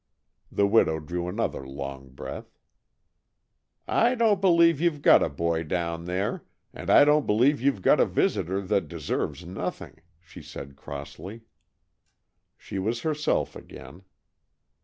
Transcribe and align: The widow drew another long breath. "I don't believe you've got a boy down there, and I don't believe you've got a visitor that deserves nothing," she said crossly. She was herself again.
The 0.51 0.65
widow 0.65 0.99
drew 0.99 1.27
another 1.27 1.63
long 1.63 2.09
breath. 2.09 2.57
"I 3.87 4.15
don't 4.15 4.41
believe 4.41 4.81
you've 4.81 5.03
got 5.03 5.21
a 5.21 5.29
boy 5.29 5.61
down 5.61 6.05
there, 6.05 6.43
and 6.73 6.89
I 6.89 7.05
don't 7.05 7.27
believe 7.27 7.61
you've 7.61 7.83
got 7.83 7.99
a 7.99 8.07
visitor 8.07 8.61
that 8.63 8.87
deserves 8.87 9.45
nothing," 9.45 9.99
she 10.19 10.41
said 10.41 10.75
crossly. 10.75 11.41
She 12.57 12.79
was 12.79 13.01
herself 13.01 13.55
again. 13.55 14.01